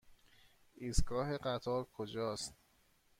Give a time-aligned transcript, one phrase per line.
[0.75, 2.55] ایستگاه قطار کجاست؟